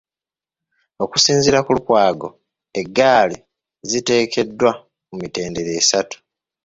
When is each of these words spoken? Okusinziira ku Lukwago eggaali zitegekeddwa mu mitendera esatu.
Okusinziira 1.03 1.59
ku 1.65 1.71
Lukwago 1.75 2.27
eggaali 2.79 3.37
zitegekeddwa 3.89 4.71
mu 5.07 5.15
mitendera 5.21 5.71
esatu. 5.81 6.17